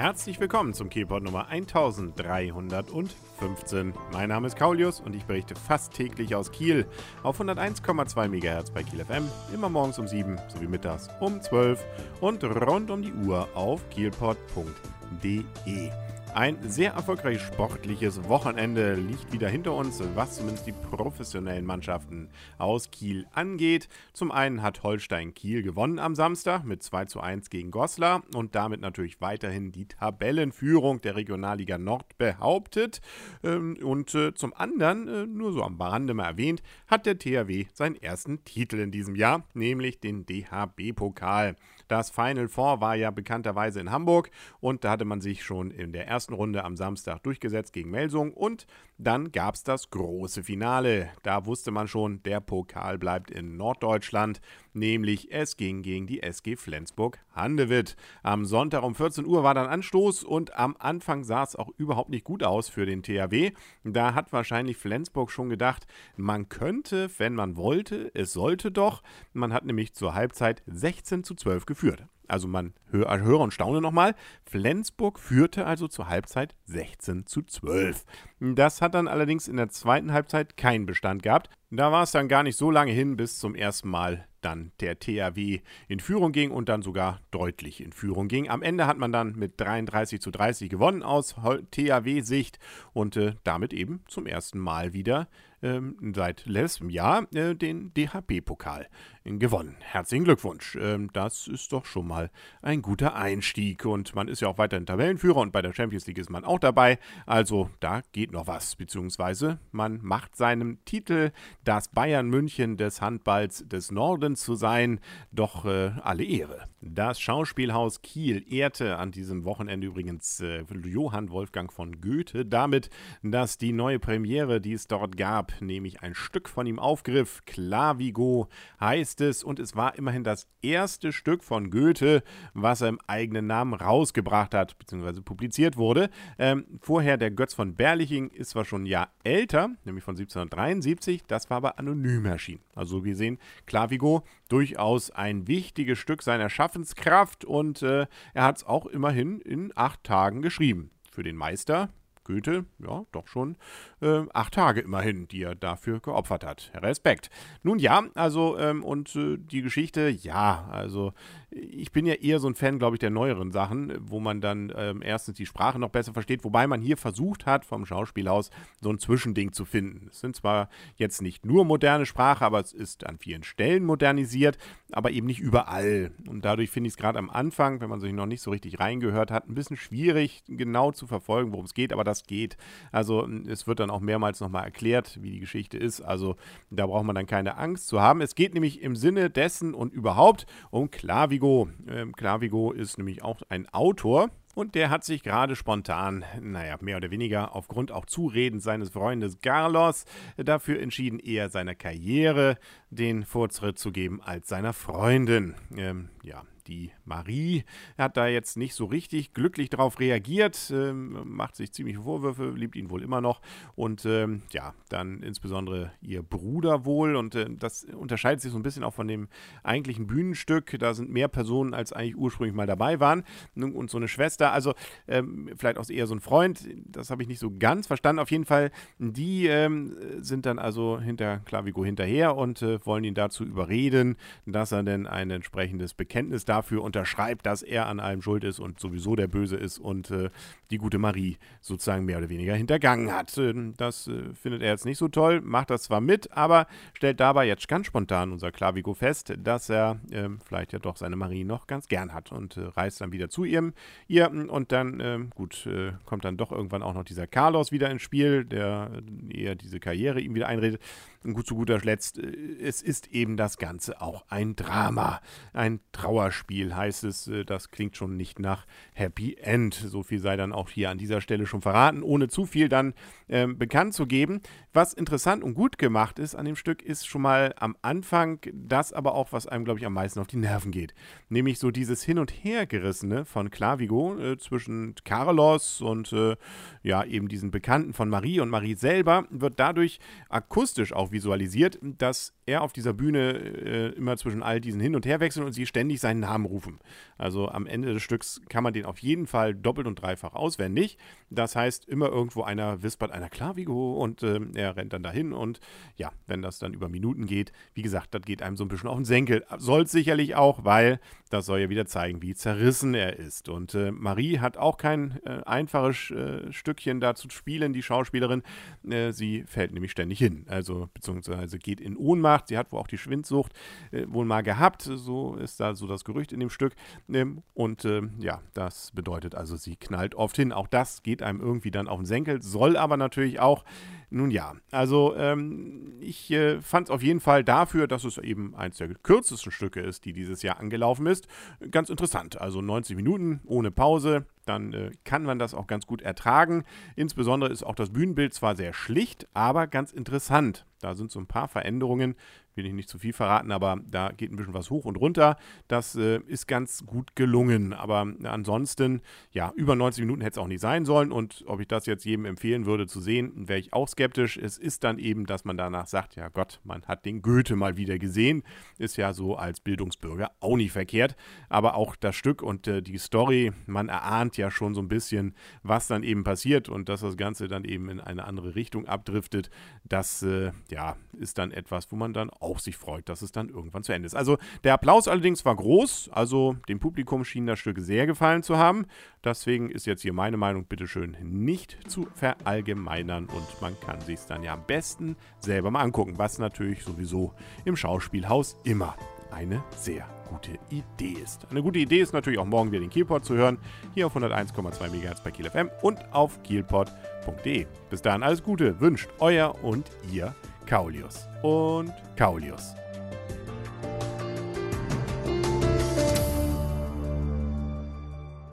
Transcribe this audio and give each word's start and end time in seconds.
Herzlich 0.00 0.38
willkommen 0.38 0.74
zum 0.74 0.90
Kielpot 0.90 1.24
Nummer 1.24 1.48
1315. 1.48 3.92
Mein 4.12 4.28
Name 4.28 4.46
ist 4.46 4.56
Kaulius 4.56 5.00
und 5.00 5.16
ich 5.16 5.24
berichte 5.24 5.56
fast 5.56 5.92
täglich 5.92 6.36
aus 6.36 6.52
Kiel 6.52 6.86
auf 7.24 7.40
101,2 7.40 8.28
MHz 8.28 8.70
bei 8.70 8.84
Kiel 8.84 9.04
FM, 9.04 9.28
immer 9.52 9.68
morgens 9.68 9.98
um 9.98 10.06
7 10.06 10.38
sowie 10.46 10.68
mittags 10.68 11.08
um 11.18 11.42
12 11.42 11.84
und 12.20 12.44
rund 12.44 12.92
um 12.92 13.02
die 13.02 13.12
Uhr 13.12 13.48
auf 13.56 13.90
kielpot.de. 13.90 15.90
Ein 16.38 16.70
sehr 16.70 16.92
erfolgreiches 16.92 17.42
sportliches 17.42 18.28
Wochenende 18.28 18.94
liegt 18.94 19.32
wieder 19.32 19.48
hinter 19.48 19.74
uns, 19.74 20.00
was 20.14 20.36
zumindest 20.36 20.68
die 20.68 20.72
professionellen 20.72 21.66
Mannschaften 21.66 22.28
aus 22.58 22.92
Kiel 22.92 23.26
angeht. 23.32 23.88
Zum 24.12 24.30
einen 24.30 24.62
hat 24.62 24.84
Holstein 24.84 25.34
Kiel 25.34 25.64
gewonnen 25.64 25.98
am 25.98 26.14
Samstag 26.14 26.62
mit 26.62 26.80
2 26.84 27.06
zu 27.06 27.20
1 27.20 27.50
gegen 27.50 27.72
Goslar 27.72 28.22
und 28.36 28.54
damit 28.54 28.80
natürlich 28.80 29.20
weiterhin 29.20 29.72
die 29.72 29.88
Tabellenführung 29.88 31.00
der 31.00 31.16
Regionalliga 31.16 31.76
Nord 31.76 32.16
behauptet. 32.18 33.00
Ähm, 33.42 33.76
und 33.82 34.14
äh, 34.14 34.32
zum 34.32 34.54
anderen, 34.54 35.08
äh, 35.08 35.26
nur 35.26 35.52
so 35.52 35.64
am 35.64 35.74
Rande 35.80 36.14
mal 36.14 36.26
erwähnt, 36.26 36.62
hat 36.86 37.04
der 37.04 37.18
THW 37.18 37.66
seinen 37.74 37.96
ersten 37.96 38.44
Titel 38.44 38.78
in 38.78 38.92
diesem 38.92 39.16
Jahr, 39.16 39.42
nämlich 39.54 39.98
den 39.98 40.24
DHB-Pokal. 40.24 41.56
Das 41.88 42.10
Final 42.10 42.48
Four 42.48 42.80
war 42.80 42.94
ja 42.94 43.10
bekannterweise 43.10 43.80
in 43.80 43.90
Hamburg 43.90 44.30
und 44.60 44.84
da 44.84 44.90
hatte 44.90 45.06
man 45.06 45.20
sich 45.20 45.42
schon 45.42 45.70
in 45.70 45.92
der 45.92 46.06
ersten 46.06 46.27
Runde 46.34 46.64
am 46.64 46.76
Samstag 46.76 47.22
durchgesetzt 47.22 47.72
gegen 47.72 47.90
Melsung 47.90 48.32
und 48.32 48.66
dann 48.98 49.30
gab 49.32 49.54
es 49.54 49.62
das 49.62 49.90
große 49.90 50.42
Finale. 50.42 51.10
Da 51.22 51.46
wusste 51.46 51.70
man 51.70 51.88
schon, 51.88 52.22
der 52.24 52.40
Pokal 52.40 52.98
bleibt 52.98 53.30
in 53.30 53.56
Norddeutschland, 53.56 54.40
nämlich 54.72 55.32
es 55.32 55.56
ging 55.56 55.82
gegen 55.82 56.06
die 56.06 56.22
SG 56.22 56.56
Flensburg-Handewitt. 56.56 57.96
Am 58.22 58.44
Sonntag 58.44 58.82
um 58.82 58.94
14 58.94 59.24
Uhr 59.24 59.42
war 59.42 59.54
dann 59.54 59.68
Anstoß 59.68 60.24
und 60.24 60.56
am 60.56 60.76
Anfang 60.78 61.24
sah 61.24 61.42
es 61.42 61.56
auch 61.56 61.70
überhaupt 61.76 62.10
nicht 62.10 62.24
gut 62.24 62.42
aus 62.42 62.68
für 62.68 62.86
den 62.86 63.02
THW. 63.02 63.52
Da 63.84 64.14
hat 64.14 64.32
wahrscheinlich 64.32 64.76
Flensburg 64.76 65.30
schon 65.30 65.48
gedacht, 65.48 65.86
man 66.16 66.48
könnte, 66.48 67.10
wenn 67.18 67.34
man 67.34 67.56
wollte, 67.56 68.10
es 68.14 68.32
sollte 68.32 68.72
doch. 68.72 69.02
Man 69.32 69.52
hat 69.52 69.64
nämlich 69.64 69.94
zur 69.94 70.14
Halbzeit 70.14 70.62
16 70.66 71.24
zu 71.24 71.34
12 71.34 71.66
geführt. 71.66 72.06
Also 72.28 72.46
man 72.46 72.74
höre, 72.90 73.18
höre 73.20 73.40
und 73.40 73.52
staune 73.52 73.80
nochmal. 73.80 74.14
Flensburg 74.44 75.18
führte 75.18 75.66
also 75.66 75.88
zur 75.88 76.08
Halbzeit 76.08 76.54
16 76.66 77.26
zu 77.26 77.42
12. 77.42 78.04
Das 78.40 78.82
hat 78.82 78.94
dann 78.94 79.08
allerdings 79.08 79.48
in 79.48 79.56
der 79.56 79.70
zweiten 79.70 80.12
Halbzeit 80.12 80.56
keinen 80.56 80.86
Bestand 80.86 81.22
gehabt. 81.22 81.50
Da 81.70 81.92
war 81.92 82.04
es 82.04 82.12
dann 82.12 82.28
gar 82.28 82.42
nicht 82.42 82.56
so 82.56 82.70
lange 82.70 82.92
hin, 82.92 83.16
bis 83.16 83.38
zum 83.38 83.54
ersten 83.54 83.90
Mal 83.90 84.26
dann 84.40 84.72
der 84.80 84.98
THW 84.98 85.60
in 85.86 86.00
Führung 86.00 86.32
ging 86.32 86.50
und 86.50 86.70
dann 86.70 86.80
sogar 86.80 87.20
deutlich 87.30 87.82
in 87.82 87.92
Führung 87.92 88.28
ging. 88.28 88.48
Am 88.48 88.62
Ende 88.62 88.86
hat 88.86 88.96
man 88.96 89.12
dann 89.12 89.34
mit 89.36 89.60
33 89.60 90.20
zu 90.20 90.30
30 90.30 90.70
gewonnen 90.70 91.02
aus 91.02 91.34
THW-Sicht 91.70 92.58
und 92.94 93.16
äh, 93.16 93.34
damit 93.44 93.74
eben 93.74 94.02
zum 94.08 94.26
ersten 94.26 94.58
Mal 94.58 94.94
wieder 94.94 95.28
ähm, 95.62 96.12
seit 96.14 96.46
letztem 96.46 96.88
Jahr 96.88 97.26
äh, 97.34 97.54
den 97.54 97.92
DHB-Pokal 97.94 98.86
gewonnen. 99.24 99.76
Herzlichen 99.80 100.24
Glückwunsch. 100.24 100.76
Ähm, 100.80 101.10
das 101.12 101.48
ist 101.48 101.72
doch 101.72 101.84
schon 101.84 102.06
mal 102.06 102.30
ein 102.62 102.80
guter 102.80 103.14
Einstieg 103.14 103.84
und 103.84 104.14
man 104.14 104.28
ist 104.28 104.40
ja 104.40 104.48
auch 104.48 104.58
weiterhin 104.58 104.86
Tabellenführer 104.86 105.38
und 105.38 105.52
bei 105.52 105.62
der 105.62 105.74
Champions 105.74 106.06
League 106.06 106.18
ist 106.18 106.30
man 106.30 106.44
auch 106.44 106.58
dabei. 106.58 106.98
Also 107.26 107.70
da 107.80 108.02
geht 108.12 108.32
noch 108.32 108.46
was, 108.46 108.76
beziehungsweise 108.76 109.58
man 109.72 110.00
macht 110.02 110.36
seinem 110.36 110.78
Titel, 110.84 111.32
das 111.68 111.88
Bayern 111.88 112.30
München 112.30 112.78
des 112.78 113.02
Handballs 113.02 113.62
des 113.68 113.90
Nordens 113.90 114.40
zu 114.40 114.54
sein, 114.54 115.00
doch 115.32 115.66
äh, 115.66 115.90
alle 116.02 116.24
Ehre. 116.24 116.64
Das 116.80 117.20
Schauspielhaus 117.20 118.00
Kiel 118.00 118.42
ehrte 118.50 118.96
an 118.96 119.10
diesem 119.10 119.44
Wochenende 119.44 119.86
übrigens 119.86 120.40
äh, 120.40 120.64
Johann 120.84 121.28
Wolfgang 121.28 121.70
von 121.70 122.00
Goethe 122.00 122.46
damit, 122.46 122.88
dass 123.22 123.58
die 123.58 123.74
neue 123.74 123.98
Premiere, 123.98 124.62
die 124.62 124.72
es 124.72 124.86
dort 124.86 125.18
gab, 125.18 125.60
nämlich 125.60 126.00
ein 126.00 126.14
Stück 126.14 126.48
von 126.48 126.66
ihm 126.66 126.78
aufgriff. 126.78 127.42
Clavigo 127.44 128.48
heißt 128.80 129.20
es 129.20 129.44
und 129.44 129.58
es 129.58 129.76
war 129.76 129.98
immerhin 129.98 130.24
das 130.24 130.46
erste 130.62 131.12
Stück 131.12 131.44
von 131.44 131.70
Goethe, 131.70 132.22
was 132.54 132.80
er 132.80 132.88
im 132.88 133.00
eigenen 133.06 133.46
Namen 133.46 133.74
rausgebracht 133.74 134.54
hat, 134.54 134.78
beziehungsweise 134.78 135.20
publiziert 135.20 135.76
wurde. 135.76 136.08
Ähm, 136.38 136.64
vorher 136.80 137.18
der 137.18 137.30
Götz 137.30 137.52
von 137.52 137.74
Berliching 137.74 138.30
ist 138.30 138.50
zwar 138.50 138.64
schon 138.64 138.84
ein 138.84 138.86
Jahr 138.86 139.12
älter, 139.22 139.68
nämlich 139.84 140.04
von 140.04 140.14
1773, 140.14 141.24
das 141.26 141.50
war 141.50 141.57
aber 141.58 141.78
anonym 141.78 142.24
erschienen. 142.24 142.62
Also 142.76 142.98
so 142.98 143.02
gesehen, 143.02 143.38
Clavigo 143.66 144.22
durchaus 144.48 145.10
ein 145.10 145.48
wichtiges 145.48 145.98
Stück 145.98 146.22
seiner 146.22 146.48
Schaffenskraft 146.48 147.44
und 147.44 147.82
äh, 147.82 148.06
er 148.32 148.44
hat 148.44 148.58
es 148.58 148.64
auch 148.64 148.86
immerhin 148.86 149.40
in 149.40 149.72
acht 149.74 150.04
Tagen 150.04 150.40
geschrieben. 150.40 150.90
Für 151.10 151.24
den 151.24 151.34
Meister 151.34 151.90
Goethe, 152.28 152.66
ja, 152.78 153.04
doch 153.10 153.26
schon 153.26 153.56
äh, 154.02 154.24
acht 154.34 154.52
Tage 154.52 154.80
immerhin, 154.80 155.26
die 155.28 155.42
er 155.42 155.54
dafür 155.54 155.98
geopfert 156.00 156.44
hat. 156.44 156.70
Respekt. 156.74 157.30
Nun 157.62 157.78
ja, 157.78 158.04
also, 158.14 158.58
ähm, 158.58 158.84
und 158.84 159.16
äh, 159.16 159.38
die 159.38 159.62
Geschichte, 159.62 160.10
ja, 160.10 160.68
also, 160.70 161.14
ich 161.50 161.90
bin 161.90 162.04
ja 162.04 162.14
eher 162.14 162.38
so 162.38 162.48
ein 162.48 162.54
Fan, 162.54 162.78
glaube 162.78 162.96
ich, 162.96 163.00
der 163.00 163.08
neueren 163.08 163.50
Sachen, 163.50 163.94
wo 164.00 164.20
man 164.20 164.42
dann 164.42 164.70
ähm, 164.76 165.00
erstens 165.02 165.38
die 165.38 165.46
Sprache 165.46 165.78
noch 165.78 165.88
besser 165.88 166.12
versteht, 166.12 166.44
wobei 166.44 166.66
man 166.66 166.82
hier 166.82 166.98
versucht 166.98 167.46
hat, 167.46 167.64
vom 167.64 167.86
Schauspielhaus 167.86 168.50
so 168.82 168.90
ein 168.90 168.98
Zwischending 168.98 169.52
zu 169.52 169.64
finden. 169.64 170.08
Es 170.10 170.20
sind 170.20 170.36
zwar 170.36 170.68
jetzt 170.96 171.22
nicht 171.22 171.46
nur 171.46 171.64
moderne 171.64 172.04
Sprache, 172.04 172.44
aber 172.44 172.60
es 172.60 172.74
ist 172.74 173.06
an 173.06 173.16
vielen 173.16 173.42
Stellen 173.42 173.84
modernisiert, 173.84 174.58
aber 174.92 175.10
eben 175.10 175.26
nicht 175.26 175.40
überall. 175.40 176.10
Und 176.28 176.44
dadurch 176.44 176.70
finde 176.70 176.88
ich 176.88 176.92
es 176.92 176.98
gerade 176.98 177.18
am 177.18 177.30
Anfang, 177.30 177.80
wenn 177.80 177.88
man 177.88 178.00
sich 178.00 178.12
noch 178.12 178.26
nicht 178.26 178.42
so 178.42 178.50
richtig 178.50 178.78
reingehört 178.78 179.30
hat, 179.30 179.48
ein 179.48 179.54
bisschen 179.54 179.78
schwierig, 179.78 180.42
genau 180.46 180.92
zu 180.92 181.06
verfolgen, 181.06 181.52
worum 181.52 181.64
es 181.64 181.74
geht, 181.74 181.94
aber 181.94 182.04
das 182.04 182.17
das 182.18 182.26
geht. 182.26 182.56
Also 182.92 183.28
es 183.48 183.66
wird 183.66 183.80
dann 183.80 183.90
auch 183.90 184.00
mehrmals 184.00 184.40
nochmal 184.40 184.64
erklärt, 184.64 185.18
wie 185.22 185.30
die 185.30 185.40
Geschichte 185.40 185.78
ist. 185.78 186.00
Also 186.00 186.36
da 186.70 186.86
braucht 186.86 187.04
man 187.04 187.14
dann 187.14 187.26
keine 187.26 187.56
Angst 187.56 187.88
zu 187.88 188.00
haben. 188.00 188.20
Es 188.20 188.34
geht 188.34 188.54
nämlich 188.54 188.82
im 188.82 188.96
Sinne 188.96 189.30
dessen 189.30 189.74
und 189.74 189.92
überhaupt 189.92 190.46
um 190.70 190.90
Clavigo. 190.90 191.68
Ähm, 191.88 192.14
Clavigo 192.14 192.72
ist 192.72 192.98
nämlich 192.98 193.22
auch 193.22 193.42
ein 193.48 193.68
Autor. 193.68 194.30
Und 194.54 194.74
der 194.74 194.90
hat 194.90 195.04
sich 195.04 195.22
gerade 195.22 195.54
spontan, 195.54 196.24
naja, 196.40 196.78
mehr 196.80 196.96
oder 196.96 197.12
weniger 197.12 197.54
aufgrund 197.54 197.92
auch 197.92 198.06
Zuredens 198.06 198.64
seines 198.64 198.90
Freundes 198.90 199.38
Carlos 199.40 200.04
dafür 200.36 200.80
entschieden, 200.80 201.20
eher 201.20 201.48
seiner 201.48 201.76
Karriere 201.76 202.58
den 202.90 203.24
Vortritt 203.24 203.78
zu 203.78 203.92
geben 203.92 204.20
als 204.20 204.48
seiner 204.48 204.72
Freundin. 204.72 205.54
Ähm, 205.76 206.08
ja, 206.24 206.42
die 206.68 206.92
Marie. 207.04 207.64
Hat 207.96 208.16
da 208.16 208.26
jetzt 208.28 208.56
nicht 208.56 208.74
so 208.74 208.84
richtig 208.84 209.32
glücklich 209.32 209.70
darauf 209.70 209.98
reagiert, 209.98 210.70
ähm, 210.72 211.18
macht 211.24 211.56
sich 211.56 211.72
ziemliche 211.72 212.02
Vorwürfe, 212.02 212.50
liebt 212.50 212.76
ihn 212.76 212.90
wohl 212.90 213.02
immer 213.02 213.20
noch. 213.20 213.40
Und 213.74 214.04
ähm, 214.04 214.42
ja, 214.50 214.74
dann 214.88 215.22
insbesondere 215.22 215.92
ihr 216.00 216.22
Bruder 216.22 216.84
wohl. 216.84 217.16
Und 217.16 217.34
äh, 217.34 217.46
das 217.50 217.84
unterscheidet 217.84 218.40
sich 218.40 218.52
so 218.52 218.58
ein 218.58 218.62
bisschen 218.62 218.84
auch 218.84 218.94
von 218.94 219.08
dem 219.08 219.28
eigentlichen 219.62 220.06
Bühnenstück. 220.06 220.76
Da 220.78 220.94
sind 220.94 221.10
mehr 221.10 221.28
Personen, 221.28 221.74
als 221.74 221.92
eigentlich 221.92 222.16
ursprünglich 222.16 222.54
mal 222.54 222.66
dabei 222.66 223.00
waren. 223.00 223.24
Und 223.56 223.90
so 223.90 223.96
eine 223.96 224.08
Schwester, 224.08 224.52
also 224.52 224.74
ähm, 225.08 225.50
vielleicht 225.56 225.78
auch 225.78 225.88
eher 225.88 226.06
so 226.06 226.14
ein 226.14 226.20
Freund, 226.20 226.68
das 226.84 227.10
habe 227.10 227.22
ich 227.22 227.28
nicht 227.28 227.40
so 227.40 227.50
ganz 227.58 227.86
verstanden. 227.86 228.20
Auf 228.20 228.30
jeden 228.30 228.44
Fall, 228.44 228.70
die 228.98 229.46
ähm, 229.46 229.96
sind 230.20 230.46
dann 230.46 230.58
also 230.58 231.00
hinter 231.00 231.38
Clavigo 231.38 231.84
hinterher 231.84 232.36
und 232.36 232.62
äh, 232.62 232.84
wollen 232.84 233.04
ihn 233.04 233.14
dazu 233.14 233.44
überreden, 233.44 234.16
dass 234.46 234.72
er 234.72 234.82
denn 234.82 235.06
ein 235.06 235.30
entsprechendes 235.30 235.94
Bekenntnis 235.94 236.44
da 236.44 236.57
dafür 236.58 236.82
unterschreibt, 236.82 237.46
dass 237.46 237.62
er 237.62 237.86
an 237.86 238.00
allem 238.00 238.20
schuld 238.20 238.44
ist 238.44 238.58
und 238.58 238.80
sowieso 238.80 239.14
der 239.14 239.28
Böse 239.28 239.56
ist 239.56 239.78
und 239.78 240.10
äh, 240.10 240.30
die 240.70 240.78
gute 240.78 240.98
Marie 240.98 241.38
sozusagen 241.60 242.04
mehr 242.04 242.18
oder 242.18 242.28
weniger 242.28 242.54
hintergangen 242.54 243.12
hat. 243.12 243.36
Ähm, 243.38 243.74
das 243.76 244.08
äh, 244.08 244.34
findet 244.34 244.62
er 244.62 244.70
jetzt 244.70 244.84
nicht 244.84 244.98
so 244.98 245.08
toll, 245.08 245.40
macht 245.40 245.70
das 245.70 245.84
zwar 245.84 246.00
mit, 246.00 246.32
aber 246.32 246.66
stellt 246.94 247.20
dabei 247.20 247.46
jetzt 247.46 247.68
ganz 247.68 247.86
spontan 247.86 248.32
unser 248.32 248.50
Clavigo 248.50 248.94
fest, 248.94 249.34
dass 249.38 249.70
er 249.70 250.00
äh, 250.10 250.28
vielleicht 250.44 250.72
ja 250.72 250.78
doch 250.78 250.96
seine 250.96 251.16
Marie 251.16 251.44
noch 251.44 251.66
ganz 251.66 251.86
gern 251.86 252.12
hat 252.12 252.32
und 252.32 252.56
äh, 252.56 252.64
reist 252.64 253.00
dann 253.00 253.12
wieder 253.12 253.28
zu 253.28 253.44
ihrem, 253.44 253.72
ihr 254.08 254.28
und 254.30 254.72
dann, 254.72 255.00
ähm, 255.00 255.30
gut, 255.30 255.66
äh, 255.66 255.92
kommt 256.04 256.24
dann 256.24 256.36
doch 256.36 256.50
irgendwann 256.50 256.82
auch 256.82 256.94
noch 256.94 257.04
dieser 257.04 257.26
Carlos 257.26 257.72
wieder 257.72 257.90
ins 257.90 258.02
Spiel, 258.02 258.44
der 258.44 258.90
äh, 259.30 259.42
eher 259.42 259.54
diese 259.54 259.80
Karriere 259.80 260.20
ihm 260.20 260.34
wieder 260.34 260.48
einredet. 260.48 260.80
Und 261.24 261.34
gut 261.34 261.48
zu 261.48 261.56
guter 261.56 261.78
Letzt, 261.78 262.18
es 262.18 262.80
ist 262.80 263.08
eben 263.08 263.36
das 263.36 263.58
Ganze 263.58 264.00
auch 264.00 264.24
ein 264.28 264.54
Drama, 264.54 265.20
ein 265.52 265.80
Trauerspiel 265.90 266.47
Spiel 266.48 266.74
heißt 266.74 267.04
es, 267.04 267.28
äh, 267.28 267.44
das 267.44 267.70
klingt 267.70 267.98
schon 267.98 268.16
nicht 268.16 268.38
nach 268.38 268.64
Happy 268.94 269.36
End. 269.38 269.74
So 269.74 270.02
viel 270.02 270.18
sei 270.18 270.34
dann 270.38 270.54
auch 270.54 270.70
hier 270.70 270.88
an 270.88 270.96
dieser 270.96 271.20
Stelle 271.20 271.44
schon 271.44 271.60
verraten, 271.60 272.02
ohne 272.02 272.28
zu 272.28 272.46
viel 272.46 272.70
dann 272.70 272.94
ähm, 273.28 273.58
bekannt 273.58 273.92
zu 273.92 274.06
geben. 274.06 274.40
Was 274.72 274.94
interessant 274.94 275.44
und 275.44 275.52
gut 275.52 275.76
gemacht 275.76 276.18
ist 276.18 276.34
an 276.34 276.46
dem 276.46 276.56
Stück, 276.56 276.80
ist 276.80 277.06
schon 277.06 277.20
mal 277.20 277.54
am 277.58 277.76
Anfang 277.82 278.40
das 278.54 278.94
aber 278.94 279.14
auch, 279.14 279.30
was 279.30 279.46
einem, 279.46 279.66
glaube 279.66 279.78
ich, 279.78 279.84
am 279.84 279.92
meisten 279.92 280.20
auf 280.20 280.26
die 280.26 280.38
Nerven 280.38 280.70
geht. 280.70 280.94
Nämlich 281.28 281.58
so 281.58 281.70
dieses 281.70 282.02
Hin- 282.02 282.18
und 282.18 282.30
Hergerissene 282.30 283.26
von 283.26 283.50
Clavigo 283.50 284.18
äh, 284.18 284.38
zwischen 284.38 284.94
Carlos 285.04 285.82
und 285.82 286.14
äh, 286.14 286.36
ja, 286.82 287.04
eben 287.04 287.28
diesen 287.28 287.50
Bekannten 287.50 287.92
von 287.92 288.08
Marie 288.08 288.40
und 288.40 288.48
Marie 288.48 288.74
selber 288.74 289.26
wird 289.28 289.60
dadurch 289.60 290.00
akustisch 290.30 290.94
auch 290.94 291.12
visualisiert, 291.12 291.78
dass 291.82 292.32
er 292.48 292.62
auf 292.62 292.72
dieser 292.72 292.94
Bühne 292.94 293.32
äh, 293.32 293.88
immer 293.90 294.16
zwischen 294.16 294.42
all 294.42 294.60
diesen 294.60 294.80
hin 294.80 294.96
und 294.96 295.06
her 295.06 295.20
wechseln 295.20 295.44
und 295.44 295.52
sie 295.52 295.66
ständig 295.66 296.00
seinen 296.00 296.20
Namen 296.20 296.46
rufen. 296.46 296.80
Also 297.18 297.48
am 297.48 297.66
Ende 297.66 297.92
des 297.92 298.02
Stücks 298.02 298.40
kann 298.48 298.64
man 298.64 298.72
den 298.72 298.86
auf 298.86 298.98
jeden 298.98 299.26
Fall 299.26 299.54
doppelt 299.54 299.86
und 299.86 299.96
dreifach 299.96 300.34
auswendig. 300.34 300.96
Das 301.30 301.54
heißt, 301.54 301.86
immer 301.86 302.08
irgendwo 302.08 302.42
einer 302.42 302.82
wispert 302.82 303.12
einer 303.12 303.28
klar, 303.28 303.56
Vigo, 303.56 303.94
und 304.02 304.22
äh, 304.22 304.40
er 304.54 304.76
rennt 304.76 304.92
dann 304.92 305.02
dahin 305.02 305.32
und 305.32 305.60
ja, 305.96 306.10
wenn 306.26 306.42
das 306.42 306.58
dann 306.58 306.72
über 306.72 306.88
Minuten 306.88 307.26
geht, 307.26 307.52
wie 307.74 307.82
gesagt, 307.82 308.14
das 308.14 308.22
geht 308.22 308.42
einem 308.42 308.56
so 308.56 308.64
ein 308.64 308.68
bisschen 308.68 308.88
auf 308.88 308.96
den 308.96 309.04
Senkel. 309.04 309.44
Soll 309.58 309.86
sicherlich 309.86 310.34
auch, 310.34 310.64
weil 310.64 311.00
das 311.30 311.46
soll 311.46 311.60
ja 311.60 311.68
wieder 311.68 311.86
zeigen, 311.86 312.22
wie 312.22 312.34
zerrissen 312.34 312.94
er 312.94 313.18
ist. 313.18 313.48
Und 313.48 313.74
äh, 313.74 313.90
Marie 313.90 314.38
hat 314.38 314.56
auch 314.56 314.78
kein 314.78 315.20
äh, 315.24 315.42
einfaches 315.44 316.10
äh, 316.10 316.50
Stückchen 316.52 317.00
da 317.00 317.14
zu 317.14 317.28
spielen, 317.28 317.72
die 317.72 317.82
Schauspielerin. 317.82 318.42
Äh, 318.88 319.12
sie 319.12 319.44
fällt 319.44 319.72
nämlich 319.72 319.92
ständig 319.92 320.18
hin, 320.18 320.46
also 320.48 320.88
beziehungsweise 320.94 321.58
geht 321.58 321.80
in 321.80 321.96
Ohnmacht. 321.96 322.37
Sie 322.46 322.56
hat 322.56 322.70
wohl 322.72 322.80
auch 322.80 322.86
die 322.86 322.98
Schwindsucht 322.98 323.52
äh, 323.90 324.04
wohl 324.08 324.24
mal 324.24 324.42
gehabt, 324.42 324.82
so 324.82 325.34
ist 325.36 325.60
da 325.60 325.74
so 325.74 325.86
das 325.86 326.04
Gerücht 326.04 326.32
in 326.32 326.40
dem 326.40 326.50
Stück. 326.50 326.74
Ähm, 327.12 327.42
und 327.54 327.84
ähm, 327.84 328.12
ja, 328.18 328.40
das 328.54 328.92
bedeutet 328.92 329.34
also, 329.34 329.56
sie 329.56 329.76
knallt 329.76 330.14
oft 330.14 330.36
hin. 330.36 330.52
Auch 330.52 330.68
das 330.68 331.02
geht 331.02 331.22
einem 331.22 331.40
irgendwie 331.40 331.70
dann 331.70 331.88
auf 331.88 331.98
den 331.98 332.06
Senkel, 332.06 332.42
soll 332.42 332.76
aber 332.76 332.96
natürlich 332.96 333.40
auch 333.40 333.64
nun 334.10 334.30
ja, 334.30 334.54
also 334.70 335.14
ähm, 335.16 335.96
ich 336.00 336.30
äh, 336.30 336.62
fand 336.62 336.88
es 336.88 336.90
auf 336.90 337.02
jeden 337.02 337.20
Fall 337.20 337.44
dafür, 337.44 337.86
dass 337.86 338.04
es 338.04 338.16
eben 338.16 338.54
eins 338.56 338.78
der 338.78 338.94
kürzesten 338.94 339.52
Stücke 339.52 339.80
ist, 339.80 340.06
die 340.06 340.14
dieses 340.14 340.40
Jahr 340.42 340.58
angelaufen 340.58 341.06
ist, 341.06 341.28
ganz 341.70 341.90
interessant. 341.90 342.40
Also 342.40 342.62
90 342.62 342.96
Minuten 342.96 343.40
ohne 343.44 343.70
Pause, 343.70 344.24
dann 344.48 344.72
äh, 344.72 344.90
kann 345.04 345.22
man 345.22 345.38
das 345.38 345.54
auch 345.54 345.66
ganz 345.66 345.86
gut 345.86 346.02
ertragen. 346.02 346.64
Insbesondere 346.96 347.50
ist 347.50 347.62
auch 347.62 347.74
das 347.74 347.90
Bühnenbild 347.90 348.34
zwar 348.34 348.56
sehr 348.56 348.72
schlicht, 348.72 349.28
aber 349.34 349.66
ganz 349.66 349.92
interessant. 349.92 350.64
Da 350.80 350.94
sind 350.94 351.10
so 351.10 351.18
ein 351.20 351.26
paar 351.26 351.48
Veränderungen, 351.48 352.14
will 352.54 352.66
ich 352.66 352.72
nicht 352.72 352.88
zu 352.88 352.98
viel 352.98 353.12
verraten, 353.12 353.52
aber 353.52 353.78
da 353.86 354.10
geht 354.10 354.32
ein 354.32 354.36
bisschen 354.36 354.54
was 354.54 354.70
hoch 354.70 354.84
und 354.84 354.96
runter. 354.96 355.36
Das 355.68 355.94
äh, 355.94 356.20
ist 356.26 356.48
ganz 356.48 356.84
gut 356.84 357.16
gelungen. 357.16 357.72
Aber 357.72 358.06
ansonsten, 358.24 359.00
ja, 359.32 359.52
über 359.54 359.76
90 359.76 360.02
Minuten 360.02 360.20
hätte 360.20 360.32
es 360.32 360.38
auch 360.38 360.48
nicht 360.48 360.60
sein 360.60 360.84
sollen. 360.84 361.12
Und 361.12 361.44
ob 361.46 361.60
ich 361.60 361.68
das 361.68 361.86
jetzt 361.86 362.04
jedem 362.04 362.24
empfehlen 362.24 362.66
würde 362.66 362.86
zu 362.86 363.00
sehen, 363.00 363.48
wäre 363.48 363.60
ich 363.60 363.72
auch 363.72 363.88
skeptisch. 363.88 364.36
Es 364.36 364.58
ist 364.58 364.84
dann 364.84 364.98
eben, 364.98 365.26
dass 365.26 365.44
man 365.44 365.56
danach 365.56 365.86
sagt, 365.86 366.16
ja 366.16 366.28
Gott, 366.28 366.60
man 366.64 366.82
hat 366.82 367.04
den 367.04 367.22
Goethe 367.22 367.56
mal 367.56 367.76
wieder 367.76 367.98
gesehen. 367.98 368.42
Ist 368.78 368.96
ja 368.96 369.12
so 369.12 369.36
als 369.36 369.60
Bildungsbürger 369.60 370.32
auch 370.40 370.56
nicht 370.56 370.72
verkehrt. 370.72 371.16
Aber 371.48 371.74
auch 371.74 371.96
das 371.96 372.16
Stück 372.16 372.42
und 372.42 372.66
äh, 372.66 372.82
die 372.82 372.98
Story, 372.98 373.52
man 373.66 373.88
erahnt 373.88 374.36
ja 374.36 374.50
schon 374.50 374.74
so 374.74 374.80
ein 374.80 374.88
bisschen, 374.88 375.34
was 375.62 375.86
dann 375.86 376.02
eben 376.02 376.24
passiert 376.24 376.68
und 376.68 376.88
dass 376.88 377.00
das 377.00 377.16
Ganze 377.16 377.48
dann 377.48 377.64
eben 377.64 377.88
in 377.88 378.00
eine 378.00 378.24
andere 378.24 378.54
Richtung 378.54 378.86
abdriftet. 378.86 379.50
Das, 379.84 380.22
äh, 380.22 380.52
ja, 380.70 380.96
ist 381.18 381.38
dann 381.38 381.52
etwas, 381.52 381.90
wo 381.92 381.96
man 381.96 382.12
dann 382.12 382.30
auch 382.30 382.47
auch 382.48 382.58
sich 382.58 382.76
freut, 382.76 383.08
dass 383.08 383.22
es 383.22 383.32
dann 383.32 383.48
irgendwann 383.48 383.82
zu 383.82 383.92
Ende 383.92 384.06
ist. 384.06 384.16
Also 384.16 384.38
der 384.64 384.74
Applaus 384.74 385.08
allerdings 385.08 385.44
war 385.44 385.54
groß, 385.54 386.10
also 386.12 386.56
dem 386.68 386.80
Publikum 386.80 387.24
schien 387.24 387.46
das 387.46 387.58
Stück 387.58 387.78
sehr 387.80 388.06
gefallen 388.06 388.42
zu 388.42 388.56
haben. 388.56 388.86
Deswegen 389.24 389.70
ist 389.70 389.86
jetzt 389.86 390.02
hier 390.02 390.12
meine 390.12 390.36
Meinung, 390.36 390.64
bitteschön 390.64 391.16
nicht 391.22 391.78
zu 391.88 392.08
verallgemeinern 392.14 393.26
und 393.26 393.60
man 393.60 393.78
kann 393.80 394.00
sich 394.00 394.16
es 394.16 394.26
dann 394.26 394.42
ja 394.42 394.54
am 394.54 394.64
besten 394.66 395.16
selber 395.40 395.70
mal 395.70 395.82
angucken, 395.82 396.14
was 396.16 396.38
natürlich 396.38 396.82
sowieso 396.82 397.32
im 397.64 397.76
Schauspielhaus 397.76 398.56
immer 398.64 398.96
eine 399.30 399.62
sehr 399.76 400.08
gute 400.28 400.58
Idee 400.70 401.20
ist. 401.22 401.46
Eine 401.50 401.62
gute 401.62 401.78
Idee 401.78 402.00
ist 402.00 402.12
natürlich 402.12 402.38
auch 402.38 402.44
morgen 402.44 402.70
wieder 402.70 402.80
den 402.80 402.90
Kielpot 402.90 403.24
zu 403.24 403.34
hören, 403.34 403.58
hier 403.94 404.06
auf 404.06 404.16
101,2 404.16 404.90
MHz 404.90 405.22
bei 405.22 405.30
Kiel 405.30 405.50
FM 405.50 405.70
und 405.82 406.12
auf 406.12 406.42
kielpot.de. 406.42 407.66
Bis 407.90 408.02
dahin 408.02 408.22
alles 408.22 408.42
Gute, 408.42 408.80
wünscht 408.80 409.08
euer 409.18 409.54
und 409.62 409.90
ihr 410.12 410.34
Kaulius 410.68 411.26
und 411.40 411.94
Kaulius. 412.14 412.74